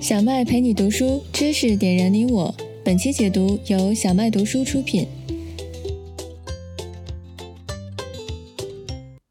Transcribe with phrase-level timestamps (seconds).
[0.00, 2.54] 小麦陪你读书，知识点燃你我。
[2.84, 5.08] 本期解读由小麦读书出品。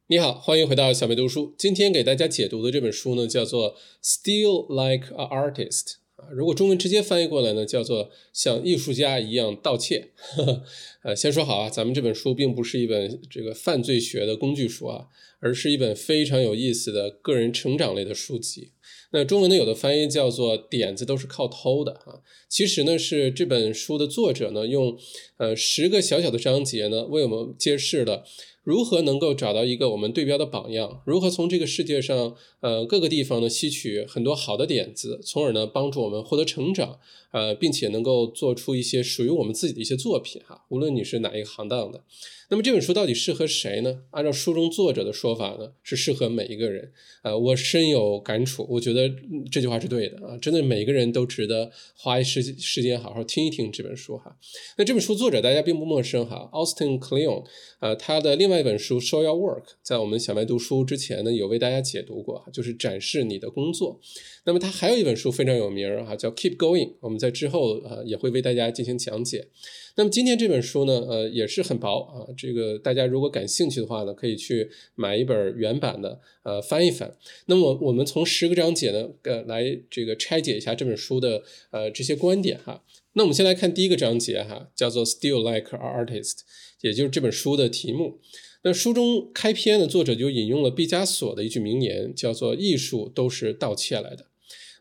[0.07, 1.55] 你好，欢迎回到小麦读书。
[1.57, 5.83] 今天给大家解读的这本书呢，叫做《Still Like a Artist》
[6.17, 6.27] 啊。
[6.33, 10.11] 如果中文直接翻译过来呢，叫做像艺术家一样盗窃。
[11.03, 15.05] 呃，先说好啊，咱们这本书并不是一本这个犯罪学的工具书啊，
[15.39, 18.73] 而是一本非常有意思的个人成长类的书籍。
[19.11, 22.19] 那中文呢，有的翻译叫做“点子都是靠偷的”啊。
[22.49, 24.97] 其实呢，是这本书的作者呢，用
[25.37, 28.25] 呃十个小小的章节呢，为我们揭示了
[28.63, 36.99] 如何能够找到一个我们对标的榜样，如何从这个世界上呃各个地方呢吸取很多好的点子，从而呢帮助我们获得成长，
[37.31, 40.65] 呃，并且能够做出一些属于我们自己的一些作品哈。
[40.69, 42.03] 无论你是哪一个行当的。
[42.49, 44.03] 那么这本书到底适合谁呢？
[44.11, 46.93] 按照书中作者的说法呢，是适合每一个人。
[47.21, 49.09] 呃，我深有感触，我觉得
[49.51, 54.37] 这句话是对的啊，真的每个人都值得花一时时间好好听一听这本书哈。
[54.77, 57.45] 那这本书作者大家并不陌生哈，Austin Kleon，
[57.81, 63.99] 呃，他的另外一本书《Show Your Work》在我们小麦读书之前呢有为大家解读过，就是展示你的工作。
[64.45, 69.49] 那么他还有一本书非常有名儿哈，叫《Keep Going》，我们在之后呃也会为大家进行讲解。
[69.97, 72.21] 那么今天这本书呢，呃，也是很薄啊。
[72.37, 77.11] 这个大家如果感兴趣的话呢，可以去买一本原版的，呃，翻一翻。
[77.47, 82.83] 那么我们从十个章节呢，呃，来这个拆解一下这本书的呃这些观点哈。
[83.13, 86.41] 那我们先来看第一个章节哈，叫做 “Still Like a Artist”，
[86.81, 88.19] 也就是这本书的题目。
[88.61, 94.27] 那书中开篇的作者就引用了毕加索的一句名言，叫做“艺术都是盗窃来的”。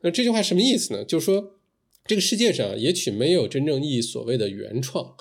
[0.05, 1.03] 那这句话什么意思呢？
[1.03, 1.55] 就是说。
[2.07, 5.17] 这个世界上也许没有真正意义所谓的原创，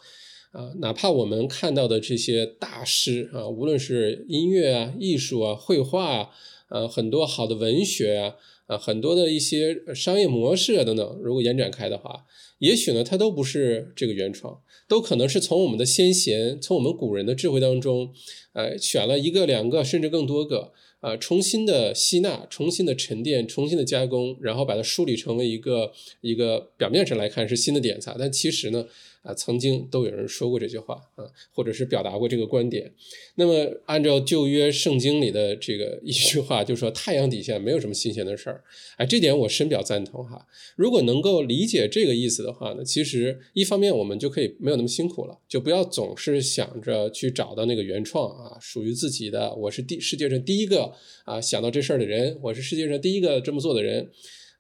[0.52, 6.30] 啊，哪怕我们看到的这些大师啊，无论是音乐啊、艺术啊、绘画啊，
[6.70, 8.36] 呃，很多好的文学啊，
[8.68, 12.26] 啊，很多的一些商业模式啊等等，如果延展开的话，
[12.60, 18.14] 也许呢，它都不是这个原创，都可能是从我们的先贤，从我们古人的智慧当中，
[18.54, 20.72] 呃，选了一个、两个，甚至更多个。
[21.06, 28.88] 啊，重新的吸纳，重新的沉淀，重新的加工，然后把它梳理成为一个一个表面上来看是新的点子，但其实呢。
[29.26, 32.94] 啊，曾经都有人说过这句话啊，或者是表达过这个观点。
[33.36, 38.64] 那么，按照旧约圣经里的这个一句话，就说太阳底下没有什么新鲜的事儿。
[38.98, 40.46] 哎，这点我深表赞同哈。
[40.76, 49.56] 如果能够理解这个意思的话呢，其实一方面我们就可以没有那么辛苦了，就不要总是想着去找到那个原创啊，属于自己的。
[49.56, 50.94] 我是第世界上第一个
[51.24, 54.12] 啊想到这事儿的人，我是世界上第一个这么做的人。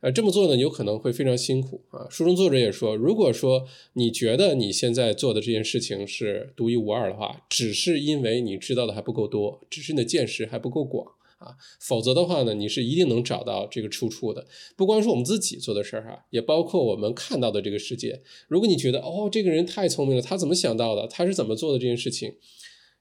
[0.05, 2.05] 呃，这么做呢，有可能会非常辛苦啊。
[2.11, 11.07] 书中作者也说，如果说你觉得你现在做的这件事情是独一无二的话，只是因为你知道的还不够多，只是你的见识还不够广
[11.39, 11.55] 啊。
[11.79, 14.45] 否则的话呢，你是一定能找到这个出处的。
[14.77, 18.22] 不光是我们自己做的事儿哈，也包括我们看到的这个世界。
[18.47, 21.07] 如果你觉得哦，这个人太聪明了，他怎么想到的？
[21.07, 22.35] 他是怎么做的这件事情？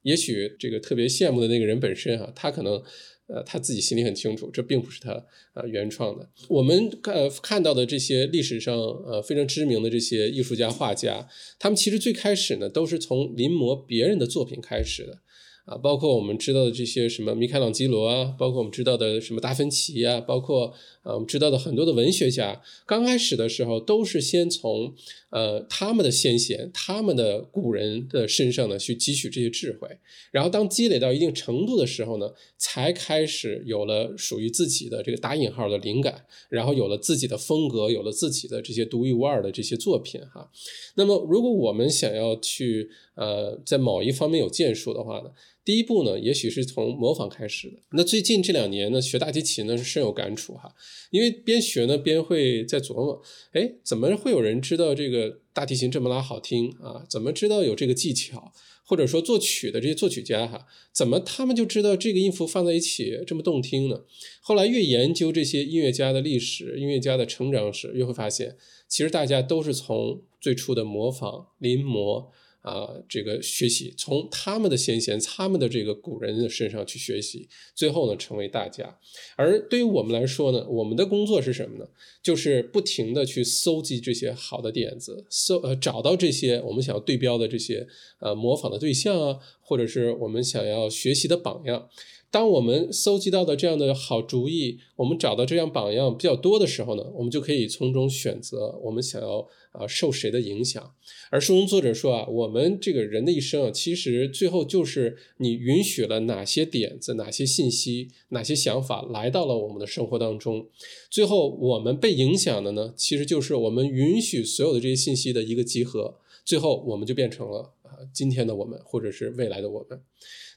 [0.04, 2.82] 也许这个特别羡慕的那个人本身啊，他可能。
[3.27, 5.12] 呃，他自己心里很清楚，这并不是他
[5.55, 6.29] 呃原创的。
[6.49, 15.21] 我们呃看到的这些历史上呃非常知名的这些艺术家、画家，他们其实最开始呢都是从临摹别人的作品开始的。
[15.65, 24.95] 啊，包括我们知道的这些什么米开朗基罗啊，包括我们知道的什么达芬奇啊，包括呃我们知道的很多的文学家，刚开始的时候都是先从
[25.34, 29.89] 呃他们的先贤、他们的古人的身上呢去汲取这些智慧，
[30.31, 40.49] 然后当积累到一定程度的时候呢，才开始有了属于自己的这个打引号的灵感，然后有了自己的风格，有了自己的这些独一无二的这些作品哈。
[40.95, 45.31] 那么如果我们想要去呃在某一方面有建树的话呢？
[45.65, 47.79] 第一步呢，也许是从模仿开始的。
[47.93, 50.75] 那最近这两年呢，学大提琴呢是深有感触哈，
[51.11, 57.07] 因为边学呢边会在琢磨，哎，怎么会有人知道这个大提琴这么拉好听啊？
[57.09, 58.53] 怎么知道有这个技巧？
[58.87, 64.03] 或者说作曲的这些作曲家哈，怎么他们就知道这个音符放在一起这么动听呢？
[64.43, 72.27] 后来越研究这些音乐家的历史、音乐家的成长史，越会发现，其实大家都是从最初的模仿、临摹。
[72.65, 78.99] 啊，这个学习从他们的先贤、他们的这个古人的身上去学习，最后呢成为大家。
[79.37, 81.87] 而对于我们来说呢，我们的工作是什么呢？
[82.22, 87.87] 就是不停的去搜集这些好的点子，搜呃找到这些我们想要对标的这些
[88.21, 91.91] 呃模仿的对象啊，或者是我们想要学习的榜样。
[92.34, 100.92] 当我们搜集到的这样的好主意，我们找到这样榜样比较多的时候呢，我们就可以从中选择我们想要啊受谁的影响。
[101.31, 110.66] 而书中作者说啊，我们这个人的一生啊，其实最后就是你允许了哪些点子、哪些信息、哪些想法来到了我们的生活当中，
[111.09, 120.01] 最后我们被影响的呢，其实就是我们允许所有的这些信息的一个集合，最后我们就变成了啊今天的我们，或者是未来的我们。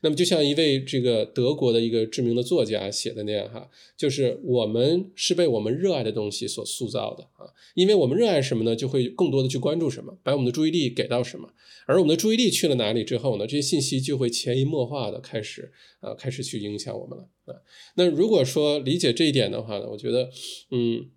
[0.01, 11.49] 那么，就像一位这个德国的一个知名的作家写的那样，哈，就是我们是被我们热爱的东西所塑造的啊，因为我们热爱什么呢，就会更多的去关注什么，把我们的注意力给到什么，
[11.85, 15.71] 而我们的注意力去了哪里之后呢，这些信息就会潜移默化的开始，
[16.01, 17.55] 呃，开始去影响我们了啊。
[17.95, 20.29] 那如果说理解这一点的话呢，我觉得，
[20.71, 21.09] 嗯。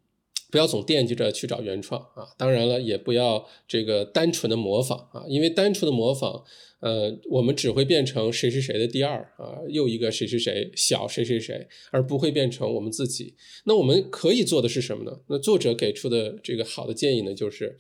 [0.50, 6.42] 不要总惦记着去找原创啊，当然了，也不要这个单纯的模仿啊，因为单纯的模仿，
[6.80, 13.34] 呃，我们只会变成谁是谁的第二啊，又一个谁是谁小谁谁谁，而不会变成我们自己。
[13.64, 15.20] 那我们可以做的是什么呢？
[15.28, 17.78] 那作者给出的这个好的建议呢，就是。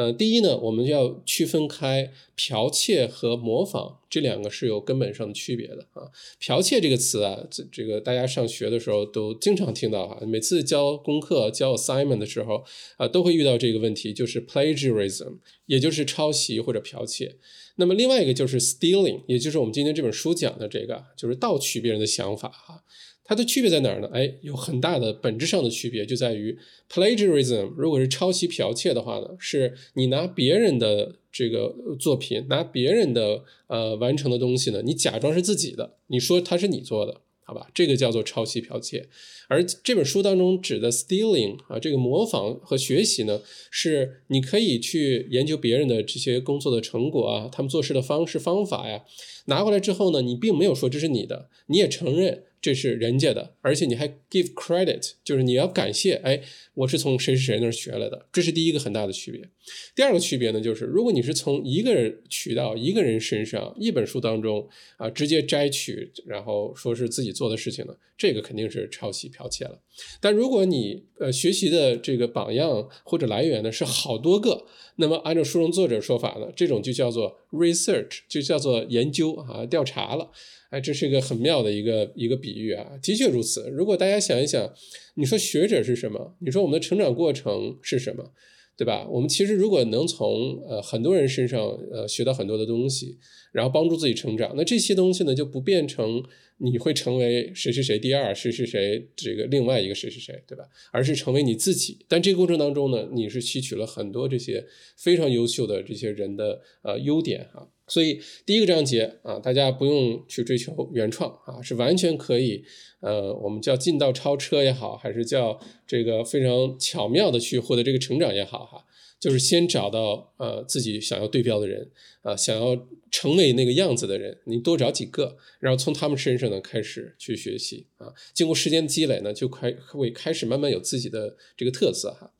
[0.00, 6.08] 呃，第一呢，我们要区分开剽窃和模仿这两个是有根本上的区别的啊。
[6.40, 12.64] 剽窃这个词啊，这这个大家上学的时候都经常听到哈，每次交功课、交 assignment 的时候
[12.96, 15.34] 啊，都会遇到这个问题，就是 plagiarism，
[15.66, 17.36] 也就是抄袭或者剽窃。
[17.76, 22.84] 那么另外一个就是 stealing，也就是我们今天这本书讲的这个，就是盗取别人的想法哈。
[23.30, 24.10] 它的区别在哪儿呢？
[24.12, 26.58] 哎，有很大的本质上的区别，就在于
[26.92, 37.68] plagiarism 如果是抄袭剽窃的话呢，是你拿别人的这个作品，拿别人的呃完成的东西呢，你假装是自己的，你说它是你做的，好吧？
[37.72, 39.06] 这个叫做抄袭剽窃。
[39.46, 43.40] 而这本书当中指的 stealing 啊，这个模仿和学习呢，
[43.70, 49.04] 是你可以去研究别人的这些工作的成果啊，他们做事的方式方法呀，
[49.44, 52.42] 拿回来之后呢，你并没有说这是你的，你也承认。
[52.62, 56.42] 这是人家的，而且你还 give credit，就是你要感谢，哎，
[56.74, 59.48] 我是从谁谁谁那儿学来的，这是第一个很大的区别。
[59.94, 64.68] 第二个区别呢，就是如果你是从一个人渠道、一个人身上、一本书当中
[64.98, 69.80] 啊直接摘取，然后说是自己做的事情呢，这个肯定是抄袭剽窃了。
[70.20, 74.66] 但如果你呃学习的这个榜样或者来源呢是好多个，
[74.96, 80.30] 那么按照书中作者说法呢，这种就叫做 research，就叫做研究啊调查了。
[80.70, 83.68] 哎，这是一个很妙的一个一个比喻啊，的确如此。
[83.70, 84.72] 如果大家想一想，
[85.16, 86.36] 你说学者是什么？
[86.40, 88.32] 你说我们的成长过程是什么？
[88.76, 89.06] 对吧？
[89.10, 91.60] 我们其实如果能从呃很多人身上
[91.92, 93.18] 呃学到很多的东西，
[93.52, 96.22] 然后帮助自己成长，那这些东西呢就不变成
[96.58, 100.64] 你会成为谁是谁第二，谁是谁这个另外一个谁是谁，对吧？
[100.92, 101.98] 而是成为你自己。
[102.06, 104.64] 但这个过程当中呢，你是吸取了很多这些
[104.96, 107.66] 非常优秀的这些人的呃优点啊。
[107.88, 112.62] 所以第一个章节啊，大家不用去追求原创啊，是完全可以，
[113.00, 115.58] 呃，我们叫进道超车也好，还是叫
[115.88, 118.84] 这个非常巧妙的去获得这个成长也好，哈，
[119.20, 121.90] 就是先找到呃自己想要对标的人
[122.22, 132.32] 啊，想要成为那个样子的人，你多找几个，然后从他们身上呢开始去学习啊，经过时间积累呢，就开会开始慢慢有自己的这个特色哈。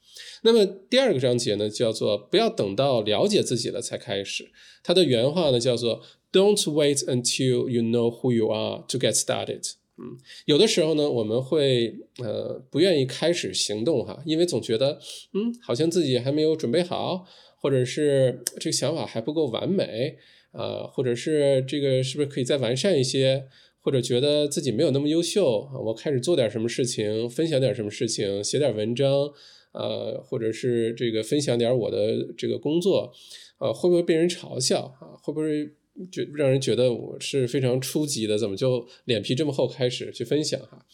[0.42, 4.50] 那么第二个章节呢，叫做不要等到了解自己了才开始。
[4.82, 10.17] 它的原话呢叫做 "Don't wait until you know who you are to get started." 嗯，
[10.47, 14.99] 有的时候呢，我们会呃不愿意开始行动哈，因为总觉得
[15.35, 17.26] 嗯好像自己还没有准备好，
[17.61, 20.17] 或者是这个想法还不够完美
[20.52, 23.44] 啊，或者是这个是不是可以再完善一些，
[23.81, 29.31] 或者觉得自己没有那么优秀，我开始做点什么事情，分享点什么事情，写点文章。
[29.73, 33.12] 呃，或者是这个分享点我的这个工作，
[33.61, 35.14] 呃，会不会被人嘲笑啊？
[35.23, 35.71] 会不会
[36.11, 38.38] 就让人觉得我是非常初级的？
[38.38, 40.85] 怎么就脸皮这么厚开始去分享哈？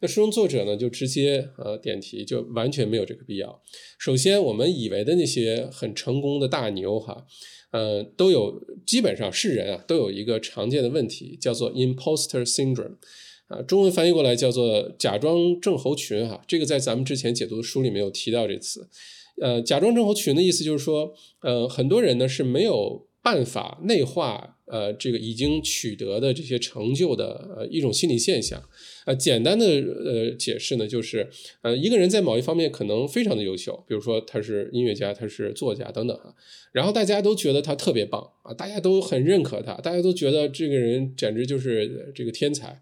[0.00, 3.62] 那书中作者呢就直接呃点题，就完全没有这个必要。
[3.98, 7.26] 首先，我们以为的那些很成功的大牛哈，
[7.70, 12.96] 呃，都有基本上是人啊，都有一个常见的问题，叫做 imposter syndrome。
[13.48, 18.88] 啊，中文翻译过来叫做“假装症候群”哈，这个在咱们之前解读的书里面有提到这词。
[19.40, 27.24] 呃，假装症候群的意思就是说，呃，很多人呢是没有办法内化呃这个已经取得的这些成就的
[27.56, 28.62] 呃一种心理现象。
[29.04, 31.28] 呃，简单的呃解释呢，就是
[31.62, 36.32] 呃一个人在某一方面可能非常的优秀，比如说他是音乐家，他是作家等等哈，
[36.70, 42.80] 然后大家都觉得他特别棒啊，大家都很认可他，大家都觉得这个人简直就是这个天才。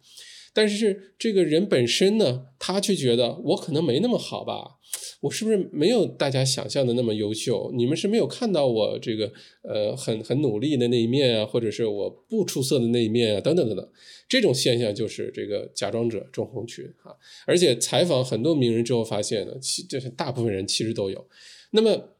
[0.54, 4.78] 但是这个人本身呢，他却觉得我可能没那么好吧，
[5.20, 7.72] 我是不是没有大家想象的那么优秀？
[7.74, 9.32] 你们是没有看到我这个
[9.62, 13.86] 呃很很努力的那一面啊，或者是我不出色的那一面啊，等等等等。
[14.28, 17.10] 这种现象就是这个假装者症候群啊。
[17.44, 21.26] 而且采访很多名人之后发现呢，其就是大部分人其实都有。
[21.72, 22.14] 那么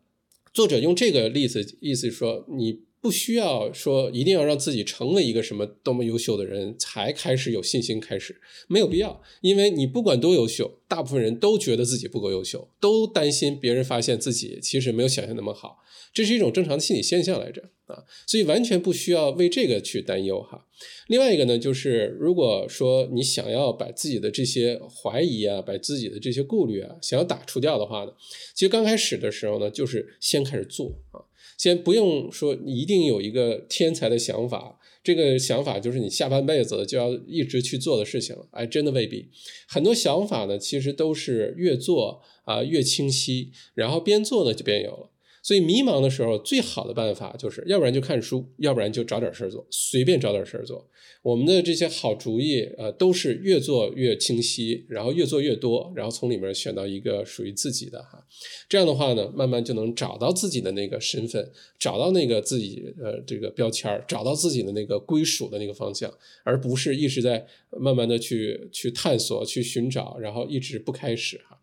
[0.53, 2.81] 作者用这个例子，意思说你。
[3.05, 15.85] 不需要说一定要让自己成为一个什么多么优秀的人才开始有信心开始，没有必要，因为你不管多优秀，大部分人都觉得自己不够优秀，都担心别人发现自己其实没有想象那么好，
[16.15, 20.67] 这是一种正常的心理现象来着啊，所以完全不需要为这个去担忧哈。
[21.09, 28.13] 另外一个呢，就是如果说你想要把自己的这些怀疑啊，把自己的这些顾虑啊，想要打除掉的话呢，
[28.55, 31.21] 其实刚开始的时候呢，就是先开始做啊。
[31.57, 38.37] 先不用说，你一定有一个天才的想法，这个想法就是你下半辈子就要一直去做的事情。
[38.51, 39.29] 哎，真的未必。
[39.69, 45.11] 很多想法呢，其实都是越做啊越清晰，然后边做呢就边有了。
[45.45, 50.89] 所以迷茫的时候，最好的办法就是，要不然就看书，要不然就找点事儿做，随便找点事儿做。
[51.23, 58.27] 我们的这些好主意，呃，都是越做越清晰，然后越做越多，然后从里面选到一个属于自己的哈。
[58.71, 66.11] 这样的话呢，慢慢就能找到自己的那个身份，找到那个自己呃这个标签找到自己的那个归属的那个方向，
[66.43, 67.47] 而不是一直在
[67.79, 71.59] 慢慢的去去探索、去寻找，然后一直不开始哈。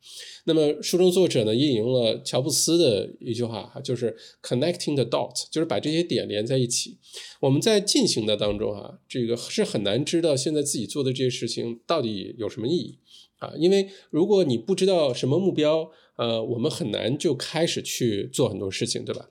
[0.45, 6.98] 那么书中作者呢引用了乔布斯的一句话，就是 connecting the dots，就是把这些点连在一起。
[7.39, 12.98] 我们在进行的当中哈，这个是很难知道现在自己做的这些事情到底有什么意义
[13.38, 19.29] 啊，因为如果你不知道什么目标，呃，我们很难就开始去做很多事情，对吧？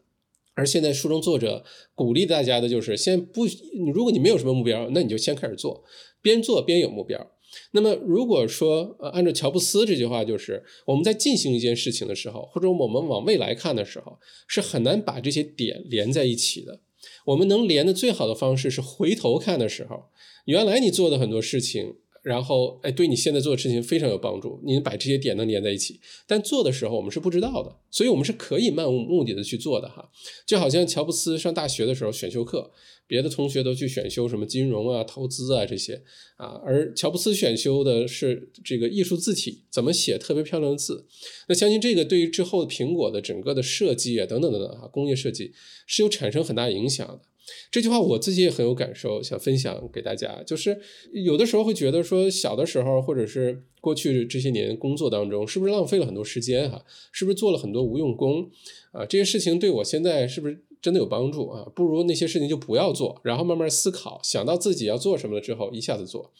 [0.54, 1.64] 而现在书中作者
[1.94, 3.46] 鼓励大家的就是先不，
[3.94, 5.84] 如果你没有什么目标，那你就先开始做，
[6.20, 7.30] 边做边有目标。
[7.72, 16.80] 那么，如果说呃，按照乔布斯这句话，就是我们在进行一件事情的时候，或者我们往未来看的时候，是很难把这些点连在一起的。
[17.26, 20.04] 我们能连的最好的方式是回头看的时候，
[20.46, 21.96] 原来你做的很多事情。
[22.22, 24.60] 然后，哎，对你现在做的事情非常有帮助。
[24.62, 30.10] 你把这些点能连在一起，但做的时候我们是不知道的，所以我们是可以漫无目的的去做的哈。
[30.44, 32.72] 就好像乔布斯上大学的时候选修课，
[33.10, 36.00] 别的同学都去选修什么金融啊、投资啊这些
[36.36, 41.08] 啊，而乔布斯选修的是这个艺术字体，怎么写特别漂亮的字。
[41.48, 45.52] 那相信这个对于之后苹果的整个的设计啊等等等等哈，工业设计
[45.88, 47.22] 是有产生很大影响的。
[47.68, 50.40] 这句话我自己也很有感受，想分享给大家。
[50.44, 50.80] 就是
[51.12, 56.84] 有的时候会觉得说，小的时候或者是过去这些年工作当中，是不是浪费了很多时间哈？
[57.10, 58.48] 是不是做了很多无用功
[58.92, 59.04] 啊？
[59.04, 61.66] 这些事情对我现在是不是真的有帮助啊？
[61.74, 66.32] 不如那些事情就不要做，然后慢慢思考，想到自己要做什么了之后，一下子做。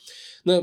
[0.45, 0.61] 那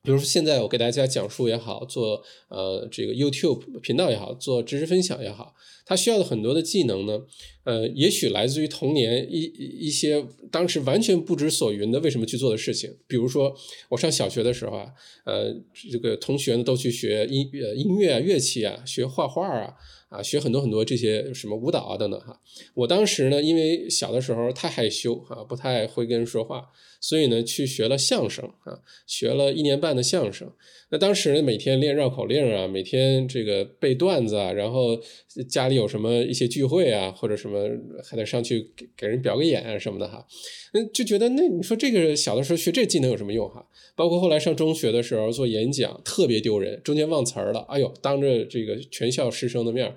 [0.00, 5.54] 比如说现在我给大家讲述也好，做呃这个 YouTube 频道也好，做知识分享也好。
[5.84, 7.20] 他需要的很多的技能呢，
[7.64, 9.44] 呃，也许来自于童年一
[9.80, 12.94] 一些当时完全不知所云的为什么去做的事情。
[13.06, 13.54] 比如说，
[13.88, 14.92] 我上小学的时候啊，
[15.24, 15.52] 呃，
[15.90, 19.74] 这个同学呢都去学音乐、音乐啊、乐器啊，学画画啊，
[20.08, 22.40] 啊，学很多很多这些什么舞蹈啊等等哈。
[22.74, 30.52] 我当时呢，因为小的时候太害羞啊，不太会跟人说话，所以呢，去学了相声啊，学了一年半的相声。
[30.90, 34.98] 那当时，每天练绕口令啊，每天这个背段子啊，然后
[35.46, 37.68] 家里有什么一些聚会啊，或者什么
[38.02, 40.26] 还得上去给给人表个演啊什么的哈，
[40.72, 43.66] 嗯，就觉得那你说这个小的时候学这技能有什么用哈？
[43.94, 49.94] 包括后来上中学的时候做演讲，特别丢人，中间忘词儿了，哎呦，当着这个全校师生的面。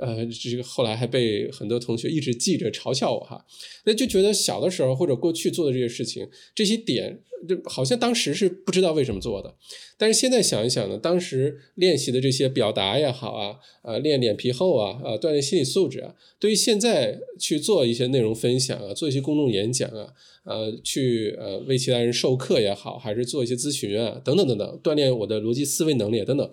[0.00, 3.44] 呃，这个后来还被很多同学一直记着嘲笑我哈，
[3.84, 9.54] 那就觉得小的时候或者过去做的这些事情，这些点就好像当时是不知道为什么做的，
[9.96, 20.12] 但是现在想一想呢，当时练习的这些表达也好啊，呃，练脸皮厚啊，呃，锻炼心理素质啊，对于现在去做一些内容分享啊，做一些公众演讲啊，
[20.44, 26.50] 呃，去呃为其他人授课也好，还是做一些咨询啊，等等等等，锻炼我的逻辑思维能力等等。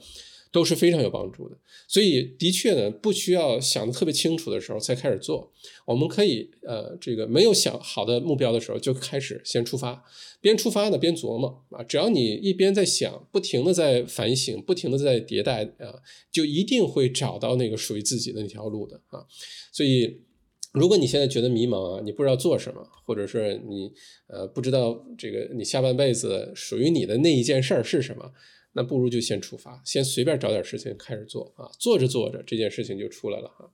[0.51, 5.50] 都是非常有帮助的，所以的确呢，不需要想的特别清楚的时候才开始做。
[5.86, 10.03] 我们可以呃，这个没有想好的目标的时候就开始先出发，
[10.41, 11.81] 边出发呢边琢磨啊。
[11.84, 19.24] 只要你一边在想，不停的在反省，不停的在迭代啊，就一定会找到那个属于自己的那条路的啊。
[19.72, 20.22] 所以，
[20.74, 23.93] 如果你现在觉得迷茫啊，你不知道做什么，或者是你
[24.27, 28.34] 呃不知道这个你下半辈子属于你的那一件事儿是什么。
[28.74, 33.72] 那不如就先出发，先随便找点事情开始做啊，做着做着这件事情就出来了哈。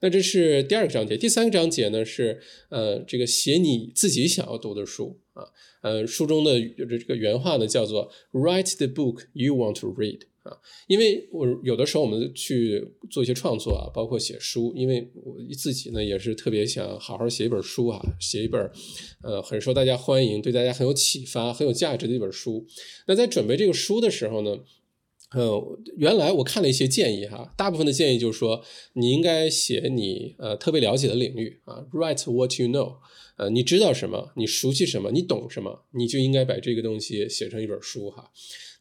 [0.00, 5.44] 那这是第二个章节，第三个章节呢是呃这个写你自己想要读的书啊，
[5.82, 18.70] 呃书中的这这个原话呢叫做 Write the book you want to read 啊，因为我有的时候我们去做一些创作啊，包括写书，因为我自己呢也是特别想好好写一本书啊，写一本
[19.22, 22.66] 呃很受大家欢迎、对大家很有启发、很有价值的一本书。
[23.06, 24.58] 那在准备这个书的时候呢，
[25.32, 28.62] 呃，原来我看了一些建议哈，大部分的建议就是说
[28.92, 32.96] 你应该写你呃特别了解的领域啊，write what you know。
[33.36, 34.30] 呃，你知道什么？
[34.36, 35.10] 你熟悉什么？
[35.10, 35.86] 你懂什么？
[35.92, 38.30] 你就应该把这个东西写成一本书哈。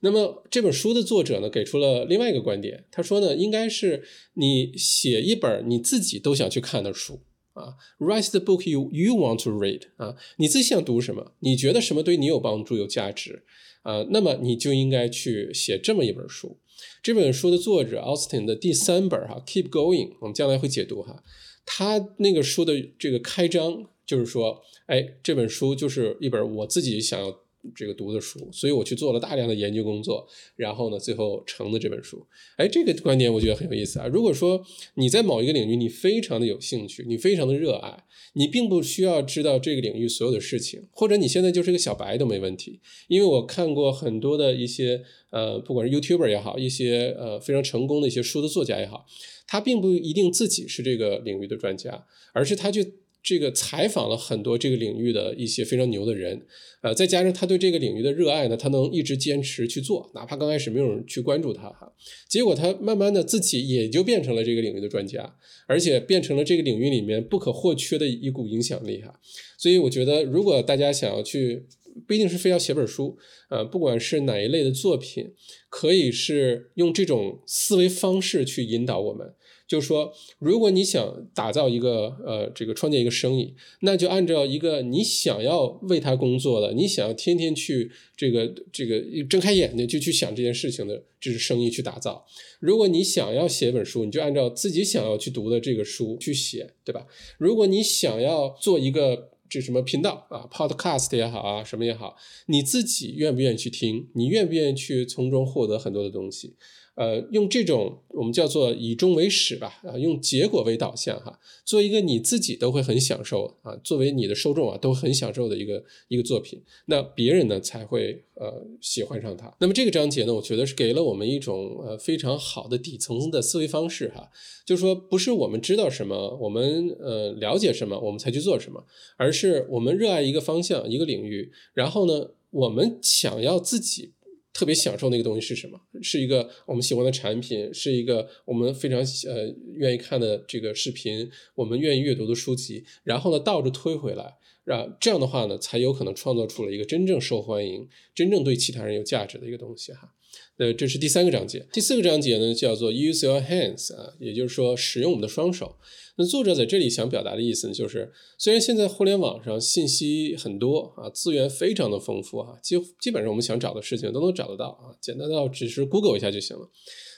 [0.02, 4.04] 那么这本书的作者呢，给出了另外一个观点，他说呢，应该是
[4.36, 7.22] 你写一本你自己都想去看的书
[7.54, 11.34] 啊，write the book you you want to read 啊，你自己想读什么？
[11.40, 13.44] 你觉得什么对你有帮助、有价值
[13.84, 14.08] 呃？
[14.10, 16.58] 那么你就应该去写这么一本书。
[17.02, 21.24] 这本书的作者 Austin 的第三本哈，Keep Going，我们将来会解读哈。
[21.66, 23.90] 他那个书的这个开章。
[24.06, 27.32] 就是说，哎，这本书就是一本我自己想要
[27.76, 32.26] 这个读的书，所以我去做了大量的研究工作，然后呢，最后成的这本书。
[32.58, 34.08] 哎，这个观点我觉得很有意思啊。
[34.08, 34.66] 如果说
[34.96, 38.04] 你在某一个领域你非常的有兴趣，你非常的热爱，
[38.34, 42.80] 你并不需要知道这个领域所有的事情，或者你现在就是个小白都没问题。
[43.08, 49.06] 因为我看过很多的一些呃，不管是 YouTuber 也好，一些呃非常成功的一些书的作家也好，
[49.48, 52.96] 他并不一定自己是这个领域的专家，而是他去。
[53.24, 56.46] 这个采访了很多这个领域的一些非常牛的人，
[56.82, 61.94] 呃，再加上他对这个领域的热爱呢，他能一直坚持去做，哪怕刚开始没有人去关注他哈，
[62.28, 65.38] 结果他慢慢的自己也就变成了这个领域的专家，
[65.68, 69.18] 而且变成了这个领域里面不可或缺的一股影响力哈。
[69.58, 71.66] 所以我觉得，如果大家想要去，
[72.06, 73.18] 不一定是非要写本书，
[73.50, 75.32] 呃，不管是哪一类的作品，
[75.70, 79.34] 可以是用这种思维方式去引导我们。
[79.68, 92.26] 就是说，如果你想打造一个呃，这个创建一个生意，那就按照一个你想要为他工作的，你想要天天去这个这个睁开眼睛就去想这件事情的，这是生意去打造。
[92.60, 97.08] 如果你想要写本书，你就按照自己想要去读的这个书去写，对吧？
[97.38, 102.16] 如果你想要做一个这什么频道啊，podcast 也好啊，什么也好，
[102.48, 104.08] 你自己愿不愿意去听？
[104.14, 106.56] 你愿不愿意去从中获得很多的东西？
[106.96, 119.52] 呃，用这种我们叫做以终为始吧，啊，用结果为导向哈，做一个你自己都会很享受啊，作为你的受众啊都很享受的一个一个作品，那别人呢才会呃喜欢上它。
[119.60, 124.30] 那么这个章节呢，我觉得是给了我们一种呃非常好的底层的思维方式哈，
[124.64, 128.86] 就是说不是我们知道什么，我们呃了解什么，我们才去做什么，
[129.18, 134.14] 而是我们热爱一个方向一个领域，然后呢，我们想要自己。
[134.54, 135.82] 特别享受那个东西是什么？
[136.02, 142.86] 是一个我们喜欢的产品，是一个我们非常呃愿意看的这个视频，我们愿意阅读的书籍。
[143.04, 150.14] 然后呢，倒着推回来，让这样的话呢，才有可能创造出了一个真正受欢迎、真正对其他人有价值的一个东西哈。
[150.58, 151.66] 呃，这是第三个章节。
[151.74, 155.78] 第四个章节呢，叫做 Use your hands 啊，也就是说使用我们的双手。
[156.16, 166.70] 那作者在这里想表达的意思呢，就是虽然现在互联网上信息很多啊，资源非常的丰富啊，基基本上我们想找的事情都能找得到啊，简单到只是 Google 一下就行了。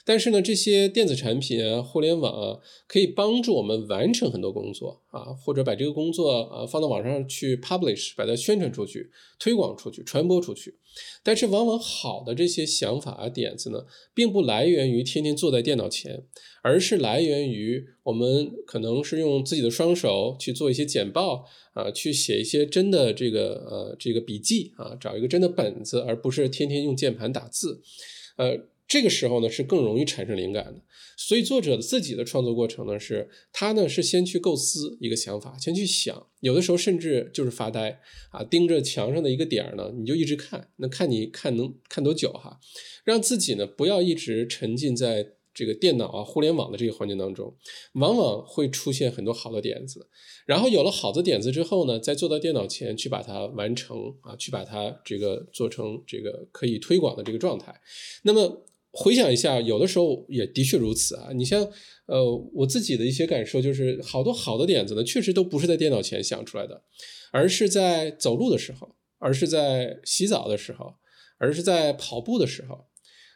[0.08, 10.76] 但是呢，这些电子产品啊，互联网啊，可以帮助我们完成很多工作啊，或者把这个工作啊放到网上去 publish，把它宣传出去、推广出去、传播出去。
[11.24, 16.22] 但是往往好的这些想法啊、点子呢，并不来源于天天坐在电脑前，
[16.62, 27.82] 而是来源于我们可能是用自己的双手去做一些简报啊，去写一些真的这个呃这个笔记啊，找一个真的本子，而不是天天用键盘打字，
[28.36, 28.56] 呃。
[28.88, 30.82] 这个时候呢，是更容易产生灵感的。
[31.16, 42.60] 所以作者自己的创作过程呢，是他呢是先去构思一个想法，先去想，有的时候甚至就是发呆啊，盯着墙上的一个点儿呢，你就一直看，那看你看能看多久哈，
[43.04, 45.32] 让自己呢不要一直沉浸在。
[45.58, 47.56] 这个电脑啊，互联网的这个环境当中，
[47.94, 50.06] 往往会出现很多好的点子。
[50.44, 57.74] 然后有了好的点子之后呢，再坐到电脑前去把它完成啊，去把它这个做成这个可以推广的这个状态。
[58.24, 58.65] 那么
[58.98, 61.28] 回想一下，有的时候也的确如此啊。
[61.34, 61.68] 你像
[62.06, 66.82] 呃，我自己的一些感受就是，好多好的点子呢，确实都不是在电脑前想出来的，
[67.30, 70.94] 而是在走路的时候，而是在洗澡的时候，
[71.38, 72.86] 而是在跑步的时候。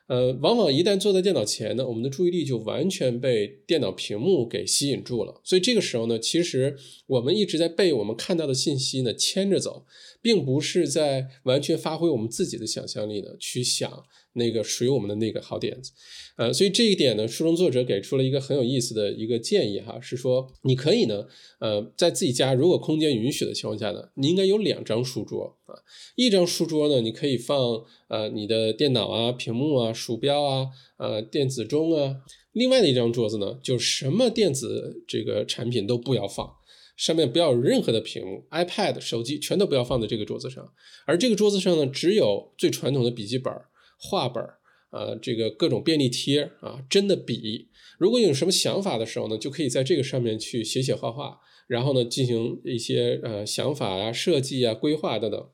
[0.07, 5.41] 呃，往往一旦坐在电脑前呢，我们的注意力就完全被电脑屏幕给吸引住了。
[5.45, 9.87] 所以这个时候呢，其实我们一直在被我们看到的信息呢牵着走，
[10.21, 14.03] 并不是在完全发挥我们自己的想象力呢去想
[14.35, 15.93] 那个属于我们的那个好点子。
[16.37, 21.27] 呃，所以这一点呢，书中作者给出了一个很有意思的一个建议哈，是说你可以呢，
[21.59, 25.75] 呃，在自己家如果空间允许的情况下呢，你应该有两张书桌啊，
[26.17, 32.17] 一张书桌呢，你可以放呃你的电脑啊、屏幕啊、鼠标啊、呃电子钟啊，
[32.53, 36.51] 另外的一张桌子呢，就什么电子这个产品都不要放，
[36.97, 40.73] 上面不要有任何的屏幕，iPad、手机全都不要放在这个桌子上，
[41.07, 43.53] 而这个桌子上呢，只有最传统的笔记本、
[44.01, 44.43] 画本。
[44.91, 55.49] 啊，这个各种便利贴啊，真的笔，如果有什么想法的时候呢，就可以在这个上面去写写画画，然后呢，进行一些呃想法啊、设计啊、规划等等，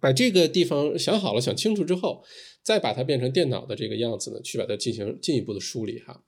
[0.00, 2.24] 把这个地方想好了、想清楚之后，
[2.62, 6.24] 再把它变成电脑的这个样子呢，去把它进行进一步的梳理哈。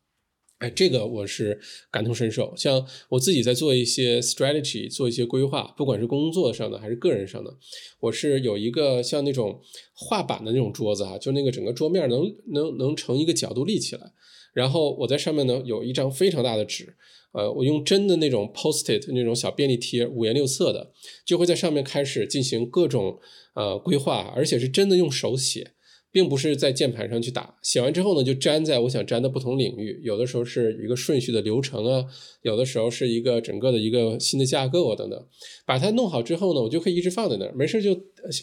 [0.62, 1.58] 哎，这个我是
[1.90, 2.54] 感同身受。
[2.56, 7.52] 像我自己在做一些 strategy，做一些规划，不管是工作上的还是个人上的，
[7.98, 9.60] 我是有一个像那种
[9.92, 14.12] 画板的那种桌子哈，就那个整个桌面能能能成一个角度立起来，
[14.54, 16.94] 然后我在上面呢有一张非常大的纸，
[17.32, 20.92] 呃，我用真的那种 post-it 那种小便利贴，五颜六色的，
[21.24, 23.18] 就会在上面开始进行各种
[23.54, 25.72] 呃规划，而且是真的用手写。
[26.12, 29.98] 并不是在键盘上去打，写完之后呢，就粘在我想粘的不同领域。
[30.04, 32.04] 有的时候是一个顺序的流程啊，
[32.42, 35.26] 有的时候是一个整个的一个新的架构啊等等。
[35.64, 37.94] 把它弄好之后呢，我就可以一直放在那儿，没事就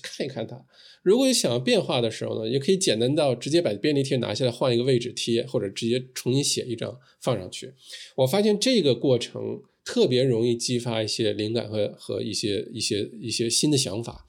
[0.01, 0.60] 看一看它。
[1.03, 7.71] 如果有想要变化的时候呢，也可以简单到直接把便利贴拿下来换一个位置贴，或者直接重新写一张放上去。
[8.15, 14.25] 我发现这个过程特别容易激发一些灵感和和一些一些一些新的想法。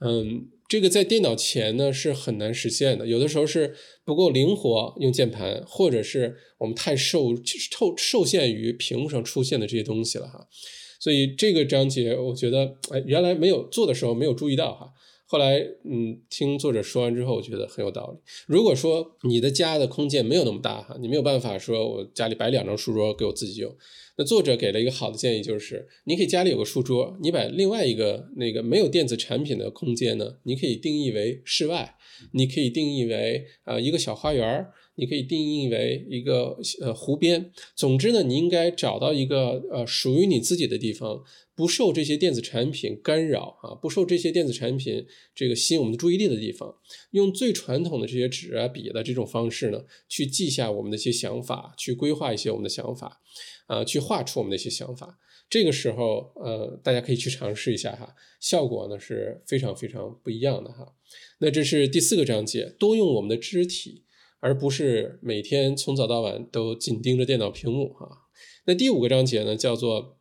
[0.00, 0.46] 嗯。
[0.68, 3.74] 这个在电脑前呢是很难实现的，有的时候是
[4.04, 10.48] 不够灵活用键盘，或者是我们太受受受限于屏幕上出现的这些东西了哈。
[10.98, 14.92] 所以这个章节我觉得，哎，原来没有做的时候没有注意到哈。
[15.28, 18.18] 后来嗯，听作者说完之后，我觉得很有道理。
[18.46, 23.76] 如果说你的家的空间没有那么大哈，你没有办法说我家里摆两张书桌给我自己用。
[24.18, 31.96] 那作者给了一个好的建议，就是你可以家里有个书桌，你把另外一个那个没有电子产品的空间呢，你可以定义为室外，
[32.32, 37.52] 你可以定义为啊一个小花园，你可以定义为一个呃湖边。
[37.74, 41.22] 总之呢，你应该找到一个呃属于你自己的地方，
[41.54, 46.74] 不受这些电子产品干扰啊，不受这些电子产品这个吸引我们的注意力的地方，
[47.12, 53.22] 用最传统的这些纸啊笔的这种方式呢，去记下我们的一些想法，去规划一些我们的想法。
[53.66, 55.18] 啊，去画出我们的一些想法，
[55.50, 60.94] 这个时候，呃，大家可以去尝试一下哈，效果呢是非常非常不一样的哈。
[61.40, 64.04] 那这是第四个章节，多用我们的肢体，
[64.46, 68.06] 而不是每天从早到晚都紧盯着电脑屏幕哈。
[68.66, 70.18] 那第五个章节呢，叫做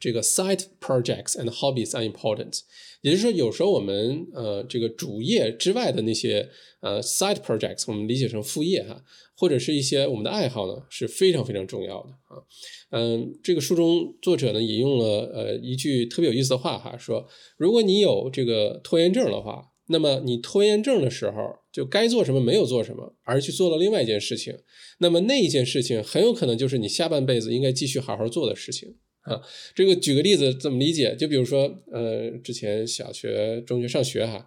[0.00, 2.62] 这个 side projects and hobbies are important，
[3.02, 6.48] 也就是说，有时候我们呃这个主业之外的那些
[6.80, 9.04] 呃 side projects，我们理解成副业哈。
[9.36, 12.44] 或者是一些我们的爱好呢，是非常非常重要的啊。
[12.90, 24.56] 嗯，这个书中作者呢引用了呃一句特别有意思的话哈，说如果你有这个拖延症的话，那么你拖延症的时候就该做什么没有做什么，而去做了另外一件事情，
[24.98, 29.40] 那么那一件事情很有可能就是你下半辈子应该继续好好做的事情啊。
[29.74, 31.14] 这个举个例子怎么理解？
[31.16, 34.46] 就比如说呃，之前小学、中学上学哈。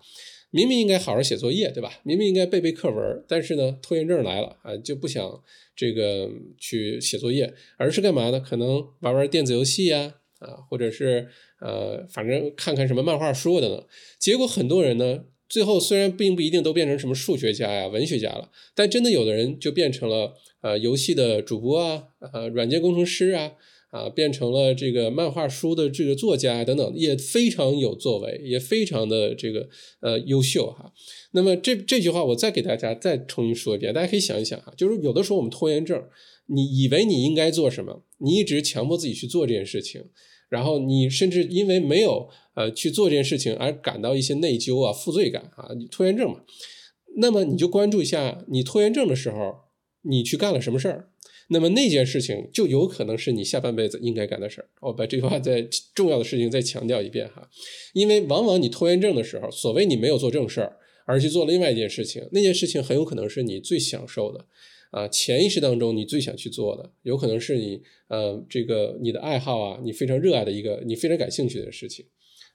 [0.56, 2.00] 明明应该好好写作业，对吧？
[2.04, 5.42] 明明应该背背课文，但是呢，拖延症来了啊，就不想
[5.76, 6.30] 这个
[6.60, 8.40] 去写作业，而是干嘛呢？
[8.40, 11.28] 可能玩玩电子游戏呀，啊，或者是
[11.60, 13.86] 呃，反正看看什么漫画书的呢。
[14.20, 23.52] 结果很多人呢，最后虽然并不一定都变成什么数学家呀、文学家了，但真的有的人就变成了呃游戏的主播啊，呃，软件工程师啊。
[23.94, 29.70] 啊，变成了这个漫画书的这个作家等等，也非常有作为，也非常的这个
[30.02, 30.92] 呃优秀哈。
[31.34, 36.04] 那么这这句话我再给大家再重新说一遍，大家可以想一想哈，就是有的时候我们拖延症，
[36.48, 40.06] 你以为你应该做什么，你一直强迫自己去做这件事情，
[40.50, 46.42] 然后你甚至因为没有呃去做这件事情而感到一些内疚啊、负罪感啊，你拖延症嘛。
[47.18, 49.56] 那么你就关注一下，你拖延症的时候，
[50.04, 51.10] 你去干了什么事儿。
[51.50, 54.70] 那么那件事情就有可能是你下半辈子应该干的事儿。
[54.80, 57.48] 我把这句话再重要的事情再强调一遍哈，
[57.94, 64.46] 因为往往你拖延症的时候，所谓你没有做正事儿，而去做另外一件事情，那件事情很有可能是你最享受的，
[64.92, 72.06] 啊，潜意识当中你最想去做的，有可能是你呃这个你的爱好啊，你非常热爱的一个你非常感兴趣的事情，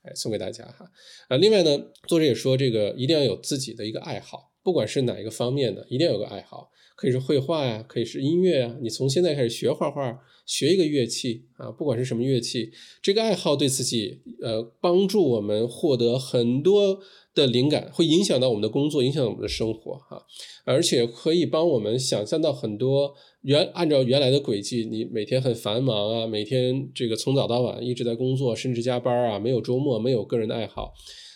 [0.02, 0.90] 哎，送给大家哈。
[1.28, 4.52] 啊，另外呢，作者也说这个一定要有自己的一个爱好。
[4.62, 8.76] 不管是哪一个方面的，一定要有个爱好，可以是绘画呀，可以是音乐啊。
[8.82, 16.98] 你从现在开始学画画，学一个乐器啊，不管是什么乐器，这个爱好对自己呃帮助我们获得很多。
[17.34, 20.26] 的灵感会影响到我们的工作，影响我们的生活，哈，
[20.64, 30.92] 而且可以帮我们想象到很多原按照原来的轨迹，你每天很繁忙啊，每天这个从早到晚一直在工作，甚至加班啊，没有周末，没有个人的爱好，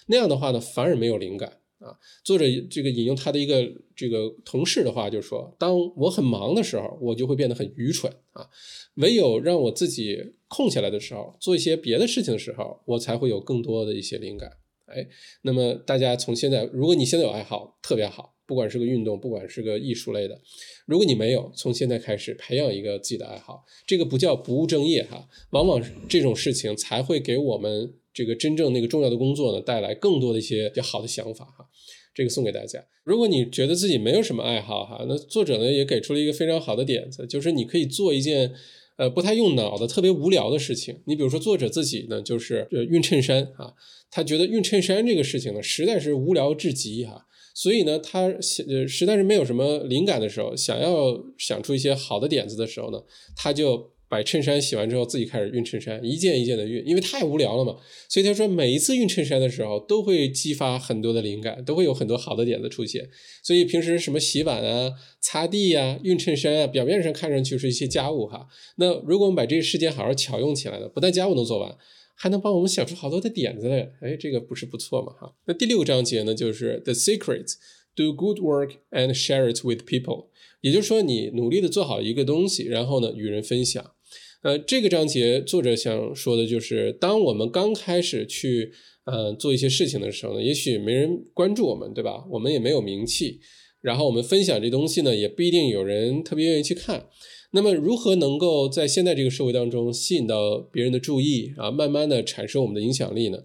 [0.08, 1.98] 那样的话呢，反而没有灵感啊。
[2.24, 8.48] 作者这个引用他的一个这个同事的话，就是说，当我很忙的时候，我就会变得很愚蠢啊，
[8.94, 14.50] 唯有让我自己空下来的时候，做一些别的事情的时候，我才会有更多的一些灵感。
[14.86, 15.08] 哎，
[15.42, 20.38] 那么大家从现在，如果你现在有爱好，特别好，不管是个运动，不管是个艺术类的，
[20.84, 31.66] 如果你没有，从现在开始培养一个自己的爱好，这个不叫不务正业哈，往往这种事情才会给我们这个真正那个重要的工作呢带来更多的一些比较好的想法哈，
[32.14, 32.84] 这个送给大家。
[33.04, 38.52] 如果你觉得自己没有什么爱好哈，那作者呢也给出了一个非常好的点子，就是你可以做一件。
[38.98, 43.72] 呃，不太用脑的、特别无聊的事情，你比如说作者自己呢，就是呃熨衬衫啊，
[44.10, 48.24] 他觉得熨衬衫这个事情呢，实在是无聊至极哈，所以呢，他
[48.68, 53.02] 呃实在是没有什么灵感的时候，想要想出一些好的点子的时候呢，
[53.34, 53.91] 他就。
[54.12, 57.78] 把衬衫洗完之后，自己开始熨衬衫，一件一件的熨，因为太无聊了嘛。
[58.10, 63.08] 所以他说，每一次熨衬衫的时候，都会激发很多的灵感，都会有很多好的点子出现。
[63.42, 68.46] 所以平时什么洗碗啊、擦地呀、熨衬衫啊，表面上看上去是一些家务哈。
[68.76, 71.74] 那如果我们把这个时间好好巧用起来呢，不但家务能做完，
[72.14, 73.90] 还能帮我们想出好多的点子来。
[74.02, 75.34] 哎，这个不是不错嘛哈。
[75.46, 77.54] 那第六章节呢，就是 The Secret:
[77.96, 80.26] Do Good Work and Share It with People。
[80.60, 83.94] 也就是说，你努力的做好一个东西，然后呢，与人分享。
[84.42, 88.72] 呃，这个章节作者想说的就是，当我们刚开始去
[89.04, 92.24] 呃做一些事情的时候呢，也许没人关注我们，对吧？
[92.28, 93.38] 我们也没有名气，
[93.80, 97.06] 然后我们分享这东西呢，也不一定有人特别愿意去看。
[97.52, 103.38] 那么，如何能够在现在这个社会当中吸引到别人的注意啊，慢慢的产生我们的影响力呢？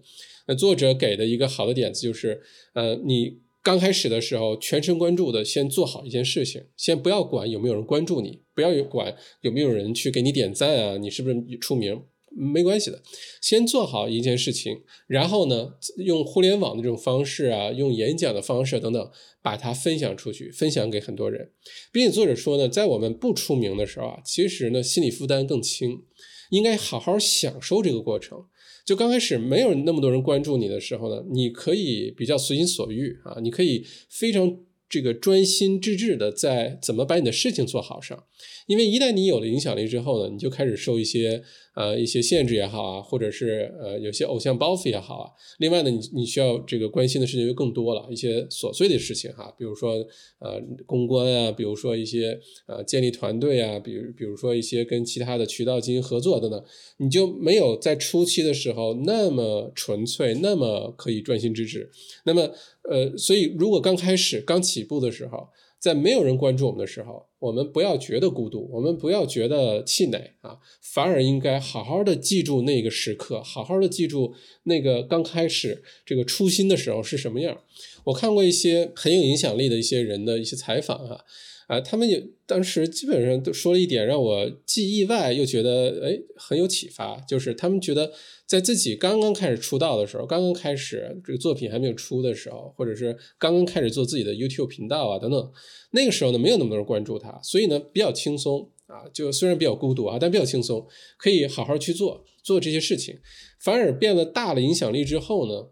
[0.48, 2.40] 那作者给的一个好的点子就是，
[2.74, 3.38] 呃，你。
[3.62, 13.02] 刚开始的时候，全神贯注的先做好一件事情，先不要管有没有人关注你，不要管有没有人去给你点赞啊，你是不是出名，没关系的，
[13.42, 19.10] 先做好一件事情，然后呢，用互联网的这种方式啊，用演讲的方式等等，
[19.42, 21.50] 把它分享出去，分享给很多人，
[21.92, 26.04] 并且作者说呢，在我们不出名的时候啊，其实呢，心理负担更轻，
[26.50, 28.46] 应该好好享受这个过程。
[28.88, 34.56] 就刚开始没有那么多人关注你的时候呢，你可以比较随心所欲啊，你可以非常
[34.88, 38.24] 这个专心致志的在怎么把你的事情做好上。
[38.66, 41.42] 因为一旦你有了影响力之后呢，你就开始受一些
[41.74, 45.30] 呃一些限制也好啊，或者是呃有些偶像包袱也好啊。
[45.58, 49.94] 另外呢，你你需要这个关心的事情就更多了，一些琐碎的事情哈，比如说
[50.40, 56.64] 呃公关啊，比如说一些呃建立团队啊，比如比如说一些跟其他的渠道进行合作等等，
[56.98, 61.90] 你就没有在初期的时候那么纯粹，那么可以专心致志。
[62.24, 62.50] 那么
[62.90, 65.48] 呃，所以如果刚开始刚起步的时候。
[65.78, 77.60] 在没有人关注我们的时候，我们不要觉得孤独，我们不要觉得气馁啊，反而应该好好的记住那个时刻，好好的记住那个刚开始这个初心的时候是什么样。
[78.04, 81.24] 我看过一些很有影响力的一些人的一些采访啊。
[81.68, 88.10] 啊，他们也当时基本上都说了一点，让我既意外又觉得哎很有启发，就是他们觉得
[88.46, 95.52] 在自己刚刚开始出道的时候，刚刚开始这个作品还没有出的时候，或者是刚刚开始做自己的 YouTube 频道啊等等，
[95.90, 100.86] 那个时候呢没有那么多人关注他，所以呢比较轻松啊，就虽然比较孤独啊，但比较轻松，
[101.18, 103.18] 可以好好去做做这些事情，
[103.60, 105.68] 反而变得大了影响力之后呢，